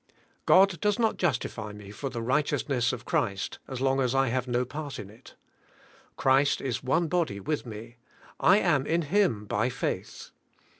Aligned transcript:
God 0.47 0.79
does 0.81 0.97
not 0.97 1.17
justify 1.17 1.73
me 1.73 1.91
for 1.91 2.09
the 2.09 2.23
righteousness 2.23 2.91
of 2.91 3.05
Christ 3.05 3.59
as 3.67 3.81
long 3.81 3.99
as 4.01 4.15
I 4.15 4.29
have 4.29 4.47
no 4.47 4.65
part 4.65 4.97
in 4.97 5.11
it. 5.11 5.35
Christ 6.17 6.59
is 6.59 6.81
one 6.81 7.07
body 7.07 7.39
with 7.39 7.67
me; 7.67 7.97
I 8.39 8.57
am 8.57 8.87
in 8.87 9.03
Him 9.03 9.45
by 9.45 9.69
faith. 9.69 10.31